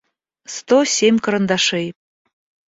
сто 0.55 0.77
семь 0.97 1.19
карандашей 1.25 1.87